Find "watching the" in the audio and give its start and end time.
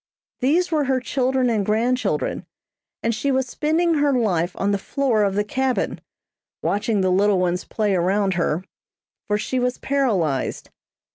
6.63-7.11